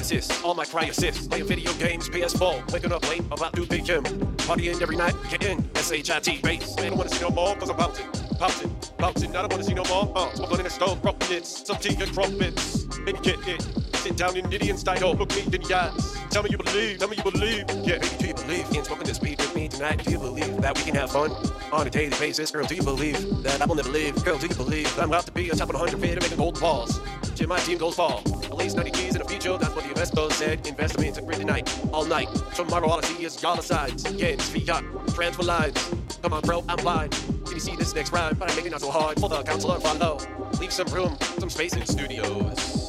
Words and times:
Assist, 0.00 0.42
all 0.42 0.54
my 0.54 0.64
cry 0.64 0.84
assists. 0.84 1.28
Playing 1.28 1.44
video 1.44 1.72
games, 1.74 2.08
PS4. 2.08 2.72
Waking 2.72 2.90
up 2.90 3.06
late, 3.08 3.20
about 3.30 3.52
to 3.52 3.66
2 3.66 3.82
p.m. 3.82 4.02
Partying 4.38 4.80
every 4.80 4.96
night, 4.96 5.14
getting 5.28 5.62
S-H-I-T 5.74 6.40
bass. 6.42 6.74
I 6.78 6.88
don't 6.88 6.96
wanna 6.96 7.10
see 7.10 7.20
no 7.20 7.28
more, 7.28 7.54
cause 7.56 7.68
I'm 7.68 7.76
bouncing, 7.76 8.06
bouncing, 8.38 8.74
bouncing. 8.96 9.36
I 9.36 9.42
don't 9.42 9.52
wanna 9.52 9.64
see 9.64 9.74
no 9.74 9.84
more. 9.84 10.10
Uh, 10.16 10.32
smoke 10.34 10.52
on 10.52 10.60
in 10.60 10.64
the 10.64 10.70
stove, 10.70 11.02
crumpets, 11.02 11.66
some 11.66 11.76
tea 11.76 12.02
and 12.02 12.12
crumpets. 12.14 12.84
Baby, 13.04 13.18
get 13.22 13.46
it. 13.46 13.89
Sit 14.00 14.16
down 14.16 14.34
in 14.34 14.50
Indian 14.50 14.78
style, 14.78 15.14
look 15.14 15.28
me 15.36 15.42
in 15.42 15.50
the 15.50 15.74
eyes. 15.74 16.16
Tell 16.30 16.42
me 16.42 16.48
you 16.50 16.56
believe, 16.56 16.98
tell 16.98 17.08
me 17.08 17.18
you 17.18 17.22
believe. 17.22 17.64
Yeah, 17.84 17.98
baby, 17.98 18.16
do 18.18 18.26
you 18.28 18.34
believe 18.34 18.66
in 18.74 18.82
smoking 18.82 19.06
this 19.06 19.20
weed 19.20 19.38
with 19.38 19.54
me 19.54 19.68
tonight? 19.68 20.02
Do 20.02 20.10
you 20.10 20.18
believe 20.18 20.56
that 20.62 20.74
we 20.78 20.84
can 20.84 20.94
have 20.94 21.10
fun 21.12 21.30
on 21.70 21.86
a 21.86 21.90
daily 21.90 22.16
basis? 22.18 22.50
Girl, 22.50 22.64
do 22.64 22.74
you 22.74 22.82
believe 22.82 23.42
that 23.42 23.60
I 23.60 23.66
will 23.66 23.74
never 23.74 23.90
leave? 23.90 24.24
Girl, 24.24 24.38
do 24.38 24.46
you 24.46 24.54
believe 24.54 24.84
that 24.96 25.02
I'm 25.02 25.10
about 25.10 25.26
to 25.26 25.32
be 25.32 25.50
on 25.50 25.58
top 25.58 25.68
of 25.68 25.74
100 25.74 26.00
feet 26.00 26.12
and 26.12 26.22
making 26.22 26.38
gold 26.38 26.58
balls? 26.58 26.98
Till 27.34 27.48
my 27.48 27.58
team 27.58 27.76
goes 27.76 27.94
fall. 27.94 28.22
At 28.44 28.54
least 28.56 28.76
90 28.76 28.90
keys 28.90 29.16
in 29.16 29.22
the 29.22 29.28
future, 29.28 29.58
that's 29.58 29.74
what 29.74 29.84
the 29.84 29.90
investors 29.90 30.34
said. 30.34 30.66
Investments 30.66 31.18
every 31.18 31.44
night, 31.44 31.68
all 31.92 32.06
night. 32.06 32.28
Tomorrow 32.54 32.88
all 32.88 33.00
I 33.00 33.02
see 33.02 33.22
is 33.22 33.36
dollar 33.36 33.60
signs, 33.60 34.04
yens, 34.04 34.40
fiat, 34.48 34.82
transfer 35.14 35.42
lines. 35.42 35.90
Come 36.22 36.32
on, 36.32 36.40
bro, 36.40 36.64
I'm 36.70 36.78
blind. 36.78 37.12
Can 37.44 37.52
you 37.52 37.60
see 37.60 37.76
this 37.76 37.94
next 37.94 38.12
rhyme? 38.12 38.34
But 38.38 38.50
I 38.50 38.56
make 38.56 38.64
it 38.64 38.70
not 38.70 38.80
so 38.80 38.90
hard 38.90 39.20
for 39.20 39.28
the 39.28 39.42
counselor 39.42 39.78
follow. 39.78 40.18
Leave 40.58 40.72
some 40.72 40.88
room, 40.88 41.18
some 41.38 41.50
space 41.50 41.74
in 41.74 41.84
studios. 41.84 42.79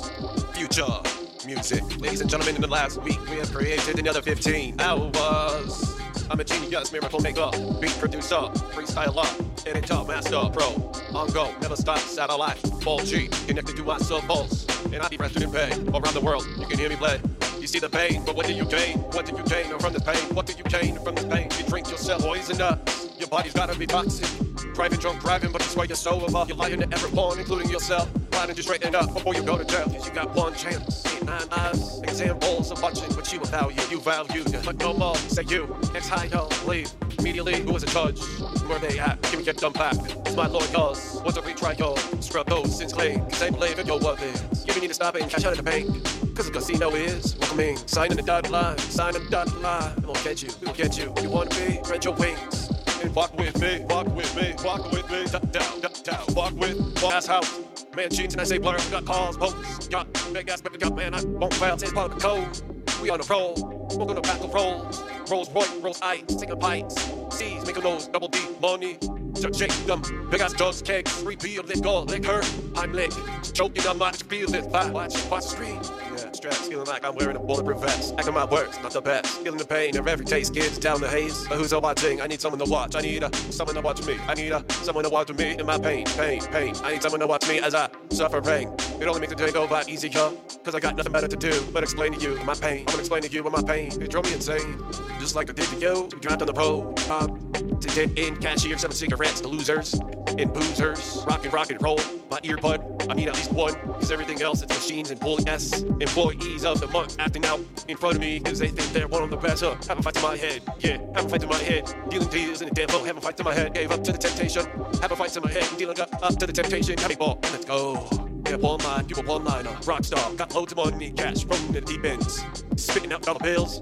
Future 0.61 1.01
music. 1.47 1.81
Ladies 1.99 2.21
and 2.21 2.29
gentlemen, 2.29 2.53
in 2.53 2.61
the 2.61 2.67
last 2.67 3.01
week 3.01 3.19
we 3.31 3.37
have 3.37 3.51
created 3.51 3.97
another 3.97 4.21
15 4.21 4.79
hours. 4.79 5.99
I'm 6.29 6.39
a 6.39 6.43
genius, 6.43 6.91
miracle 6.91 7.19
maker, 7.19 7.49
beat 7.81 7.97
producer, 7.97 8.35
freestyler, 8.69 9.25
editor, 9.65 10.03
master, 10.03 10.39
pro. 10.53 10.91
On 11.15 11.27
go, 11.31 11.51
never 11.61 11.75
stop, 11.75 11.97
satellite, 11.97 12.57
4G, 12.57 13.47
connected 13.47 13.75
to 13.75 13.83
my 13.83 13.97
cell 13.97 14.21
phones. 14.21 14.67
And 14.93 14.97
I 14.97 15.07
be 15.07 15.17
rested 15.17 15.41
in 15.41 15.51
pain 15.51 15.89
around 15.95 16.13
the 16.13 16.21
world. 16.21 16.45
You 16.59 16.67
can 16.67 16.77
hear 16.77 16.89
me 16.89 16.95
play. 16.95 17.19
You 17.59 17.65
see 17.65 17.79
the 17.79 17.89
pain, 17.89 18.23
but 18.23 18.35
what 18.35 18.45
do 18.45 18.53
you 18.53 18.65
gain? 18.65 18.99
What 18.99 19.25
do 19.25 19.35
you 19.35 19.43
gain 19.45 19.79
from 19.79 19.93
this 19.93 20.03
pain? 20.03 20.35
What 20.35 20.45
do 20.45 20.53
you 20.53 20.63
gain 20.65 20.95
from 20.99 21.15
this 21.15 21.25
pain? 21.25 21.49
You 21.57 21.65
drink 21.65 21.89
yourself 21.89 22.21
poison 22.21 22.61
up. 22.61 22.87
Your 23.17 23.29
body's 23.29 23.53
gotta 23.53 23.75
be 23.75 23.87
toxic. 23.87 24.29
Driving 24.75 24.99
drunk, 24.99 25.21
driving, 25.21 25.51
but 25.51 25.63
you 25.63 25.69
swear 25.69 25.87
you're 25.87 25.95
sober. 25.95 26.45
You're 26.47 26.55
lying 26.55 26.81
to 26.81 26.93
everyone, 26.93 27.39
including 27.39 27.71
yourself. 27.71 28.07
Why 28.31 28.45
don't 28.47 28.57
you 28.57 28.63
straighten 28.63 28.95
up 28.95 29.13
before 29.13 29.35
you 29.35 29.43
go 29.43 29.57
to 29.57 29.65
jail? 29.65 29.87
You 29.91 30.11
got 30.11 30.33
one 30.35 30.53
chance. 30.55 31.05
Eight, 31.13 31.23
nine 31.23 31.47
eyes, 31.51 32.01
examples 32.01 32.71
of 32.71 32.81
watching 32.81 33.13
what 33.15 33.31
you 33.31 33.39
value. 33.45 33.81
You 33.89 33.99
value, 33.99 34.43
but 34.65 34.77
no 34.79 34.93
more. 34.93 35.15
Say 35.15 35.43
you, 35.47 35.75
ex 35.95 36.07
high 36.07 36.25
yo, 36.25 36.49
leave. 36.65 36.91
Immediately, 37.19 37.61
who 37.61 37.73
was 37.73 37.83
a 37.83 37.87
judge? 37.87 38.19
Where 38.67 38.79
they 38.79 38.99
at? 38.99 39.21
Can 39.23 39.39
we 39.39 39.45
get 39.45 39.57
them 39.57 39.73
back? 39.73 39.95
It's 40.25 40.35
my 40.35 40.47
lord 40.47 40.65
cause. 40.73 41.21
Was 41.23 41.37
a 41.37 41.41
retry 41.41 41.77
yo. 41.77 41.95
Scrub 42.19 42.47
those 42.47 42.77
sins 42.77 42.93
clean. 42.93 43.19
Cause 43.21 43.39
they 43.39 43.49
believe 43.49 43.77
in 43.79 43.85
your 43.87 43.99
worth 43.99 44.23
is. 44.23 44.65
You 44.67 44.81
need 44.81 44.87
to 44.87 44.93
stop 44.93 45.15
it 45.15 45.21
and 45.21 45.31
cash 45.31 45.45
out 45.45 45.51
of 45.51 45.57
the 45.57 45.63
bank. 45.63 45.87
Cause 46.35 46.47
the 46.47 46.51
casino 46.51 46.89
is 46.91 47.37
welcoming. 47.37 47.77
Signing 47.85 48.17
the 48.17 48.23
dotted 48.23 48.51
line. 48.51 48.77
Signing 48.77 49.23
the 49.23 49.29
dotted 49.29 49.55
line. 49.61 49.97
It 49.97 50.05
won't 50.05 50.23
get 50.23 50.41
you. 50.41 50.49
It 50.49 50.65
won't 50.65 50.77
get 50.77 50.97
you. 50.97 51.13
You 51.21 51.29
wanna 51.29 51.49
be? 51.49 51.79
Spread 51.83 52.05
your 52.05 52.15
wings 52.15 52.71
and 53.03 53.15
walk 53.15 53.35
with 53.37 53.59
me, 53.59 53.83
walk 53.89 54.07
with 54.15 54.35
me, 54.35 54.53
walk 54.63 54.91
with 54.91 55.09
me, 55.09 55.25
down, 55.25 55.79
down, 55.81 55.93
down, 56.03 56.35
walk 56.35 56.53
with, 56.53 56.77
walk 57.01 57.13
ass 57.13 57.25
house. 57.25 57.70
Man, 57.95 58.09
cheats 58.09 58.33
and 58.33 58.41
I 58.41 58.45
say 58.45 58.57
blur, 58.57 58.77
got 58.89 59.03
calls, 59.03 59.35
posts, 59.35 59.89
got 59.89 60.07
big 60.31 60.47
ass, 60.49 60.61
but 60.61 60.79
got 60.79 60.95
man, 60.95 61.13
I 61.13 61.23
won't 61.25 61.53
fail, 61.55 61.73
it's 61.73 61.91
part 61.91 62.13
of 62.13 62.21
the 62.21 62.25
code. 62.25 63.01
We 63.01 63.09
on 63.09 63.19
the 63.19 63.27
roll, 63.29 63.53
we're 63.97 64.05
gonna 64.05 64.21
battle 64.21 64.47
rolls, 64.47 65.03
rolls 65.29 65.49
Royce, 65.49 65.75
rolls 65.81 65.99
ice, 66.01 66.23
taking 66.39 66.57
pints, 66.57 66.95
C's, 67.31 67.65
making 67.65 67.83
those 67.83 68.07
double 68.07 68.29
D 68.29 68.39
money. 68.61 68.97
Just 69.33 69.59
shake 69.59 69.71
them, 69.85 70.01
ass 70.39 70.53
drugs, 70.53 70.81
cakes, 70.81 71.23
let 71.23 71.81
go, 71.81 72.03
lick 72.03 72.25
her, 72.25 72.41
I'm 72.75 72.93
lick, 72.93 73.11
choking 73.53 73.85
on 73.87 73.97
my 73.97 74.11
feel 74.11 74.47
this 74.47 74.65
vibe, 74.65 74.91
watch, 74.91 75.13
watch 75.29 75.43
the 75.43 75.49
screen. 75.49 75.75
Yeah, 75.75 76.31
straps, 76.31 76.67
feeling 76.67 76.87
like 76.87 77.05
I'm 77.05 77.15
wearing 77.15 77.35
a 77.35 77.39
bulletproof 77.39 77.79
vest. 77.79 78.13
Acting 78.17 78.33
my 78.33 78.45
works, 78.45 78.77
not 78.81 78.93
the 78.93 79.01
best. 79.01 79.27
Feeling 79.41 79.57
the 79.57 79.65
pain 79.65 79.97
of 79.97 80.07
every 80.07 80.25
taste, 80.25 80.53
kids 80.53 80.77
down 80.77 81.01
the 81.01 81.07
haze. 81.09 81.47
But 81.47 81.57
who's 81.57 81.73
watching? 81.73 82.21
I 82.21 82.27
need 82.27 82.41
someone 82.41 82.59
to 82.59 82.69
watch. 82.69 82.95
I 82.95 83.01
need 83.01 83.23
a 83.23 83.33
someone 83.51 83.75
to 83.75 83.81
watch 83.81 84.05
me. 84.05 84.17
I 84.27 84.33
need 84.33 84.51
a 84.51 84.63
someone 84.83 85.03
to 85.03 85.09
watch 85.09 85.31
me 85.33 85.57
in 85.57 85.65
my 85.65 85.77
pain, 85.77 86.05
pain, 86.05 86.41
pain. 86.41 86.75
I 86.83 86.93
need 86.93 87.01
someone 87.01 87.19
to 87.21 87.27
watch 87.27 87.47
me 87.47 87.59
as 87.59 87.75
I 87.75 87.89
suffer 88.09 88.41
pain. 88.41 88.73
It 88.99 89.07
only 89.07 89.21
makes 89.21 89.33
the 89.33 89.37
day 89.37 89.51
go 89.51 89.67
by 89.67 89.83
easier, 89.87 90.31
cause 90.63 90.75
I 90.75 90.79
got 90.79 90.95
nothing 90.95 91.11
better 91.11 91.27
to 91.27 91.35
do 91.35 91.61
but 91.73 91.83
explain 91.83 92.13
to 92.13 92.19
you 92.19 92.35
my 92.43 92.53
pain. 92.53 92.79
I'm 92.79 92.85
gonna 92.85 92.99
explain 92.99 93.21
to 93.23 93.29
you 93.29 93.43
my 93.43 93.61
pain. 93.63 93.91
It 94.01 94.09
drove 94.09 94.25
me 94.25 94.33
insane, 94.33 94.77
just 95.19 95.35
like 95.35 95.49
I 95.49 95.53
did 95.53 95.65
to 95.65 95.75
you. 95.79 96.07
To 96.09 96.17
be 96.17 96.27
on 96.27 96.37
the 96.37 96.53
pole, 96.53 96.93
pop, 97.07 97.29
to 97.29 97.39
get 97.39 97.40
in 97.61 98.37
cashier, 98.37 98.77
seven 98.77 98.95
cigarettes, 98.95 99.41
the 99.41 99.47
losers, 99.47 99.93
and 99.93 100.53
boozers, 100.53 101.25
rock 101.27 101.43
and 101.43 101.53
rock 101.53 101.69
and 101.69 101.81
roll. 101.81 101.99
My 102.29 102.39
earbud, 102.41 103.09
I 103.09 103.13
need 103.13 103.27
at 103.27 103.35
least 103.35 103.51
one, 103.51 103.73
cause 103.73 104.11
everything 104.11 104.41
else 104.41 104.61
it's 104.61 104.73
machines 104.73 105.11
and 105.11 105.19
bully 105.19 105.43
S. 105.47 105.81
Employees 105.81 106.65
of 106.65 106.79
the 106.79 106.87
month 106.87 107.17
acting 107.19 107.45
out 107.45 107.59
in 107.87 107.97
front 107.97 108.15
of 108.15 108.21
me, 108.21 108.39
cause 108.39 108.59
they 108.59 108.69
think 108.69 108.91
they're 108.93 109.07
one 109.07 109.23
of 109.23 109.29
the 109.29 109.37
best. 109.37 109.63
Uh, 109.63 109.75
have 109.87 109.99
a 109.99 110.01
fight 110.01 110.13
to 110.15 110.21
my 110.21 110.37
head, 110.37 110.61
yeah, 110.79 110.97
have 111.15 111.25
a 111.25 111.29
fight 111.29 111.41
to 111.41 111.47
my 111.47 111.57
head. 111.57 111.93
Dealing 112.09 112.29
deals 112.29 112.61
in 112.61 112.69
the 112.73 112.81
have 112.81 113.17
a 113.17 113.21
fight 113.21 113.37
to 113.37 113.43
my 113.43 113.53
head. 113.53 113.73
Gave 113.73 113.91
up 113.91 114.03
to 114.03 114.11
the 114.11 114.17
temptation, 114.17 114.65
have 115.01 115.11
a 115.11 115.15
fight 115.15 115.31
to 115.31 115.41
my 115.41 115.51
head. 115.51 115.67
Dealing 115.77 115.99
up, 115.99 116.09
up 116.23 116.37
to 116.37 116.47
the 116.47 116.53
temptation, 116.53 116.97
have 116.97 117.11
a 117.11 117.17
ball, 117.17 117.39
let's 117.43 117.65
go. 117.65 118.07
Yeah, 118.47 118.55
one 118.55 118.79
line, 118.79 119.05
people 119.05 119.23
one 119.23 119.45
liner, 119.45 119.77
rock 119.85 120.03
star, 120.03 120.33
got 120.33 120.53
loads 120.53 120.71
of 120.71 120.77
money, 120.77 121.11
cash 121.11 121.45
from 121.45 121.71
the 121.71 121.81
deep 121.81 122.03
ends. 122.03 122.43
Spitting 122.75 123.13
out 123.13 123.21
dollar 123.21 123.39
bills, 123.39 123.81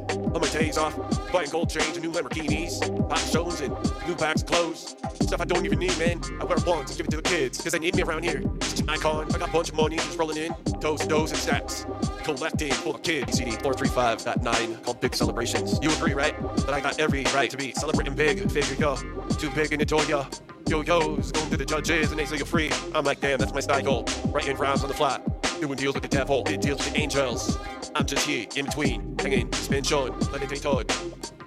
days 0.59 0.77
off, 0.77 0.95
buying 1.31 1.49
gold 1.49 1.69
chains 1.69 1.95
and 1.95 2.05
new 2.05 2.11
Lamborghinis, 2.11 2.79
pop 3.09 3.17
shows 3.19 3.61
and 3.61 3.71
new 4.07 4.15
packs 4.15 4.41
of 4.41 4.47
clothes. 4.47 4.95
Stuff 5.21 5.41
I 5.41 5.45
don't 5.45 5.65
even 5.65 5.79
need, 5.79 5.97
man. 5.97 6.21
I 6.39 6.45
wear 6.45 6.57
it 6.57 6.65
once 6.65 6.95
give 6.95 7.05
it 7.05 7.11
to 7.11 7.17
the 7.17 7.23
kids, 7.23 7.61
cause 7.61 7.71
they 7.71 7.79
need 7.79 7.95
me 7.95 8.03
around 8.03 8.23
here. 8.23 8.41
Just 8.59 8.81
an 8.81 8.89
icon, 8.89 9.33
I 9.33 9.37
got 9.37 9.49
a 9.49 9.51
bunch 9.51 9.69
of 9.69 9.75
money 9.75 9.95
just 9.95 10.17
rolling 10.17 10.37
in, 10.37 10.53
toes, 10.79 11.05
does, 11.07 11.31
and 11.31 11.39
stacks. 11.39 11.85
Collecting 12.23 12.73
for 12.73 12.93
the 12.93 12.99
kids. 12.99 13.37
CD 13.37 13.51
435.9 13.51 14.83
called 14.83 14.99
Big 15.01 15.15
Celebrations. 15.15 15.79
You 15.81 15.91
agree, 15.91 16.13
right? 16.13 16.35
That 16.57 16.73
I 16.73 16.81
got 16.81 16.99
every 16.99 17.23
right 17.33 17.49
to 17.49 17.57
be 17.57 17.73
celebrating 17.73 18.15
big. 18.15 18.51
Figure 18.51 18.75
yo, 18.75 18.95
too 19.37 19.49
big 19.51 19.71
and 19.71 19.81
enjoy 19.81 20.03
ya. 20.03 20.25
Yo 20.67 20.81
yo's 20.81 21.31
going 21.31 21.49
to 21.49 21.57
the 21.57 21.65
judges 21.65 22.11
and 22.11 22.19
they 22.19 22.25
say 22.25 22.37
you're 22.37 22.45
free. 22.45 22.69
I'm 22.93 23.03
like, 23.03 23.21
damn, 23.21 23.39
that's 23.39 23.53
my 23.53 23.59
style. 23.59 24.05
Writing 24.27 24.57
rhymes 24.57 24.83
on 24.83 24.89
the 24.89 24.93
fly. 24.93 25.19
Doing 25.59 25.75
deals 25.75 25.95
with 25.95 26.03
the 26.03 26.09
devil, 26.09 26.43
did 26.43 26.61
deals 26.61 26.79
with 26.79 26.93
the 26.93 26.99
angels. 26.99 27.57
I'm 27.95 28.05
just 28.05 28.27
here 28.27 28.45
in 28.55 28.65
between, 28.65 29.15
hanging, 29.19 29.51
spin 29.53 29.83
showing, 29.83 30.17
let 30.31 30.41
it 30.43 30.49
take 30.49 30.61
toy. 30.61 30.83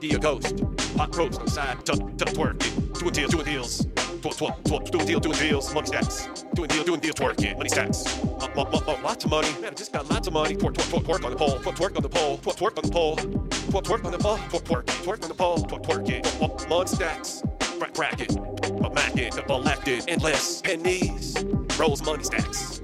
Be 0.00 0.14
a 0.14 0.18
ghost, 0.18 0.60
hot 0.96 1.14
roast 1.16 1.40
on 1.40 1.48
side, 1.48 1.84
tuck, 1.86 1.98
tuck, 2.16 2.28
twerk 2.30 2.56
it. 2.66 2.94
Doing 2.98 3.12
deals, 3.12 3.30
doing 3.32 3.44
deals. 3.44 3.86
Twerk, 4.22 4.36
twerk, 4.36 4.62
twerk, 4.62 4.90
doing 4.90 5.06
deal, 5.06 5.20
doing 5.20 5.38
deals, 5.38 5.74
money 5.74 5.86
stacks. 5.86 6.28
Doing 6.54 6.68
deal, 6.68 6.84
doing 6.84 7.00
deal, 7.00 7.14
twerk 7.14 7.42
it, 7.42 7.56
money 7.56 7.68
stacks. 7.68 8.06
Uh, 8.24 8.48
uh, 8.56 8.62
uh, 8.62 8.92
uh, 8.92 9.02
lots 9.02 9.24
of 9.24 9.30
money, 9.30 9.48
man, 9.60 9.72
I 9.72 9.74
just 9.74 9.92
got 9.92 10.08
lots 10.10 10.28
of 10.28 10.34
money. 10.34 10.54
Twerk, 10.54 10.74
twerk, 10.74 11.02
twerk, 11.02 11.04
twerk 11.04 11.24
on 11.24 11.30
the 11.30 11.36
pole, 11.36 11.58
twerk, 11.58 11.76
twerk 11.76 11.96
on 11.96 12.02
the 12.02 12.08
pole, 12.08 12.38
twerk, 12.38 12.56
twerk 12.56 12.76
on 12.76 12.84
the 12.84 12.92
pole. 12.92 13.16
Twerk, 13.16 13.84
twerk 13.84 14.04
on 14.04 14.12
the 14.12 14.18
pole, 14.18 14.38
twerk, 14.38 14.64
twerk, 14.64 14.84
twerk 14.84 15.22
on 15.22 15.28
the 15.28 15.34
pole, 15.34 15.58
twerk, 15.58 15.82
twerk 15.84 16.08
it. 16.10 16.42
Uh, 16.42 16.46
uh, 16.46 16.68
money 16.68 16.88
stacks, 16.88 17.42
it. 18.20 18.36
A 18.36 18.90
mac 18.90 19.16
it, 19.16 19.36
elected, 19.48 20.04
endless 20.08 20.60
pennies. 20.60 21.42
Rolls 21.78 22.02
money 22.04 22.24
stacks. 22.24 22.81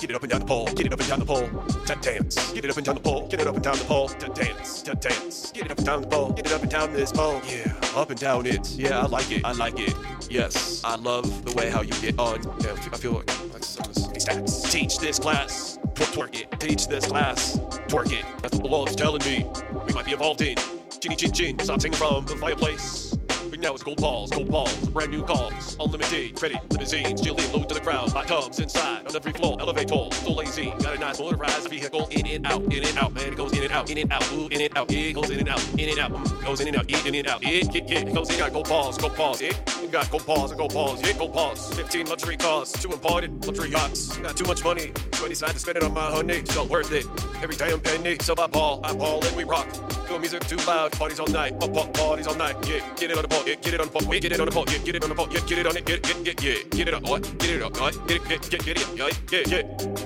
Get 0.00 0.08
it 0.08 0.16
up 0.16 0.22
and 0.22 0.30
down 0.30 0.40
the 0.40 0.46
pole, 0.46 0.64
get 0.64 0.86
it 0.86 0.92
up 0.94 1.00
and 1.00 1.08
down 1.10 1.18
the 1.18 1.26
pole, 1.26 1.46
to 1.84 1.94
dance. 1.96 2.52
Get 2.54 2.64
it 2.64 2.70
up 2.70 2.76
and 2.78 2.86
down 2.86 2.94
the 2.94 3.02
pole, 3.02 3.28
get 3.28 3.38
it 3.38 3.46
up 3.46 3.54
and 3.54 3.62
down 3.62 3.76
the 3.76 3.84
pole, 3.84 4.08
to 4.08 4.28
dance, 4.28 4.80
to 4.80 4.94
dance. 4.94 5.52
Get 5.52 5.66
it 5.66 5.70
up 5.70 5.76
and 5.76 5.86
down 5.86 6.00
the 6.00 6.06
pole, 6.06 6.32
get 6.32 6.46
it 6.46 6.52
up 6.52 6.62
and 6.62 6.70
down 6.70 6.92
this 6.94 7.12
pole. 7.12 7.42
Yeah, 7.46 7.74
up 7.94 8.08
and 8.08 8.18
down 8.18 8.46
it. 8.46 8.70
Yeah, 8.70 9.00
I 9.00 9.06
like 9.06 9.30
it, 9.30 9.44
I 9.44 9.52
like 9.52 9.78
it. 9.78 9.94
Yes, 10.30 10.82
I 10.84 10.96
love 10.96 11.44
the 11.44 11.52
way 11.52 11.68
how 11.68 11.82
you 11.82 11.92
get 12.00 12.18
on. 12.18 12.42
Yeah, 12.60 12.72
I 12.72 12.96
feel 12.96 13.12
like, 13.12 13.26
stats. 13.26 14.70
Teach 14.70 14.98
this 14.98 15.18
class, 15.18 15.78
twerk, 15.94 16.40
it. 16.40 16.58
Teach 16.58 16.88
this 16.88 17.04
class, 17.06 17.58
twerk 17.88 18.10
it. 18.10 18.24
That's 18.40 18.54
what 18.54 18.64
the 18.64 18.70
Lord's 18.70 18.96
telling 18.96 19.22
me. 19.26 19.44
We 19.86 19.92
might 19.92 20.06
be 20.06 20.12
evolved 20.12 20.40
in. 20.40 20.56
Ginny 20.98 21.16
chin 21.16 21.32
chin, 21.32 21.58
stop 21.58 21.82
singing 21.82 21.98
from 21.98 22.24
the 22.24 22.36
fireplace. 22.36 23.09
But 23.50 23.58
now 23.58 23.74
it's 23.74 23.82
gold 23.82 24.00
balls, 24.00 24.30
gold 24.30 24.48
balls, 24.48 24.88
brand 24.90 25.10
new 25.10 25.24
calls, 25.24 25.76
unlimited 25.80 26.36
credit, 26.36 26.60
limousines, 26.70 27.20
chilling 27.20 27.52
low 27.52 27.64
to 27.64 27.74
the 27.74 27.80
crowd, 27.80 28.10
hot 28.10 28.28
tubs 28.28 28.60
inside, 28.60 29.08
on 29.08 29.16
every 29.16 29.32
floor, 29.32 29.56
elevator, 29.58 30.08
so 30.12 30.32
lazy, 30.32 30.72
got 30.78 30.94
a 30.94 30.98
nice 31.00 31.18
motorized 31.18 31.68
vehicle, 31.68 32.06
in 32.12 32.26
and 32.28 32.46
out, 32.46 32.62
in 32.72 32.84
and 32.84 32.96
out, 32.96 33.12
man, 33.12 33.32
it 33.32 33.36
goes 33.36 33.52
in 33.52 33.64
and 33.64 33.72
out, 33.72 33.90
in 33.90 33.98
and 33.98 34.12
out, 34.12 34.32
ooh, 34.32 34.46
in 34.52 34.60
and 34.60 34.78
out, 34.78 34.92
it 34.92 35.12
goes 35.14 35.30
in 35.30 35.40
and 35.40 35.48
out, 35.48 35.68
in 35.76 35.88
and 35.88 35.98
out, 35.98 36.44
goes 36.44 36.60
in 36.60 36.68
and 36.68 36.76
out, 36.76 37.06
in 37.06 37.14
and 37.16 37.26
out, 37.26 37.42
it, 37.42 37.74
it, 37.74 37.90
it, 37.90 38.08
it 38.08 38.14
goes 38.14 38.28
in 38.28 38.36
and 38.36 38.44
out, 38.44 38.52
gold 38.52 38.68
balls, 38.68 38.96
gold 38.98 39.16
balls, 39.16 39.40
it, 39.40 39.60
you 39.90 39.98
got 39.98 40.10
gold 40.10 40.24
balls 40.24 40.50
and 40.52 40.58
gold 40.58 40.72
balls, 40.72 41.02
yeah, 41.02 41.12
gold 41.14 41.32
balls, 41.32 41.74
15 41.74 42.06
luxury 42.06 42.36
cars, 42.36 42.70
two 42.70 42.92
imported 42.92 43.44
luxury 43.44 43.70
yachts, 43.70 44.16
got 44.18 44.36
too 44.36 44.44
much 44.44 44.62
money, 44.62 44.92
so 45.14 45.24
I 45.24 45.28
decided 45.28 45.54
to 45.54 45.58
spend 45.58 45.78
it 45.78 45.82
on 45.82 45.92
my 45.92 46.08
honey, 46.10 46.44
so 46.44 46.64
worth 46.64 46.92
it, 46.92 47.06
every 47.42 47.56
damn 47.56 47.80
penny, 47.80 48.16
so 48.20 48.34
I 48.38 48.46
ball, 48.46 48.80
I 48.84 48.94
ball, 48.94 49.24
and 49.24 49.36
we 49.36 49.42
rock, 49.42 49.66
do 50.06 50.16
music 50.20 50.46
too 50.46 50.58
loud, 50.58 50.92
parties 50.92 51.18
all 51.18 51.26
night, 51.26 51.58
pop, 51.58 51.72
pop, 51.72 51.92
parties 51.94 52.28
all 52.28 52.36
night, 52.36 52.54
yeah, 52.68 52.78
get 52.94 53.10
it 53.10 53.16
on 53.16 53.22
the 53.22 53.28
pole, 53.28 53.42
yeah, 53.44 53.56
get 53.56 53.74
it 53.74 53.80
on 53.80 53.88
the 53.88 53.92
pole, 53.92 54.14
yeah, 54.14 54.20
get 54.20 54.32
it 54.32 54.40
on 54.40 54.46
the 54.46 54.52
pole, 54.52 54.64
yeah, 54.68 54.78
get 54.78 54.94
it 54.94 55.02
on 55.02 55.08
the 55.08 55.14
pole, 55.14 55.28
yeah, 55.32 55.40
get 55.40 55.58
it 55.58 55.66
on 55.66 55.76
it, 55.76 55.84
get 55.84 56.10
it, 56.10 56.24
get, 56.24 56.42
yeah, 56.42 56.52
yeah, 56.52 56.62
get 56.70 56.88
it 56.88 56.94
up, 56.94 57.02
what, 57.02 57.38
get 57.38 57.50
it 57.50 57.62
up, 57.62 57.80
what, 57.80 58.06
get 58.06 58.16
it, 58.16 58.28
get, 58.28 58.50
get, 58.50 58.64
get 58.64 58.80
it 58.80 58.88
yeah, 58.96 59.08
yeah, 59.32 59.42
yeah, 59.46 59.62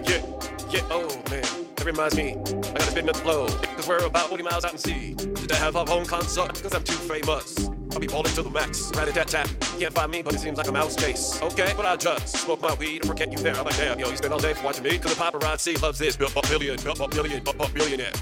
yeah, 0.09 0.23
yeah, 0.71 0.81
oh 0.91 1.09
man, 1.31 1.45
that 1.77 1.85
reminds 1.85 2.17
me, 2.17 2.31
I 2.33 2.73
gotta 2.73 2.83
spin 2.85 3.05
the 3.05 3.15
flow, 3.15 3.49
cause 3.49 3.87
we're 3.87 3.99
about 3.99 4.29
40 4.31 4.45
miles 4.45 4.65
out 4.65 4.73
in 4.73 4.79
sea, 4.79 5.15
did 5.15 5.53
I 5.53 5.57
have 5.57 5.75
a 5.77 5.85
home 5.85 6.07
concert, 6.07 6.55
cause 6.63 6.75
I'm 6.75 6.85
too 6.85 6.95
famous, 6.95 7.69
I'll 7.95 8.01
be 8.01 8.09
balling 8.09 8.35
to 8.35 8.43
the 8.43 8.51
max. 8.51 8.91
Right 8.97 9.07
at 9.07 9.15
that 9.15 9.29
tap. 9.29 9.49
Can't 9.79 9.95
find 9.95 10.11
me, 10.11 10.23
but 10.23 10.35
it 10.35 10.41
seems 10.41 10.59
like 10.59 10.67
a 10.67 10.73
mouse 10.73 10.97
chase. 10.97 11.41
Okay, 11.41 11.73
but 11.77 11.87
I 11.87 11.95
just 11.95 12.37
smoke 12.37 12.61
my 12.61 12.75
weed 12.75 13.03
and 13.03 13.07
forget 13.07 13.31
you 13.31 13.39
there. 13.39 13.55
I'm 13.55 13.65
like, 13.65 13.77
damn, 13.77 14.01
yo, 14.01 14.11
you 14.11 14.17
spend 14.17 14.33
all 14.33 14.41
day 14.41 14.55
watching 14.65 14.83
me. 14.83 14.99
Cause 14.99 15.15
the 15.15 15.23
paparazzi 15.23 15.81
loves 15.81 16.01
this. 16.01 16.17
Bill, 16.17 16.29
billion, 16.49 16.77
bill, 16.83 17.09
billion, 17.09 17.43
billionaire. 17.73 18.15